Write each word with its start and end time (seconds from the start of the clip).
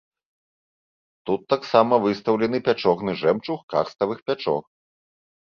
Тут 1.29 1.41
таксама 1.53 1.99
выстаўлены 2.05 2.57
пячорны 2.69 3.11
жэмчуг 3.21 3.59
карставых 3.75 4.17
пячор. 4.33 4.61